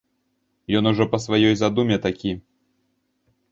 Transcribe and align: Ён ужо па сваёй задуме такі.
Ён 0.79 0.83
ужо 0.91 1.07
па 1.11 1.17
сваёй 1.27 1.53
задуме 1.63 2.01
такі. 2.09 2.35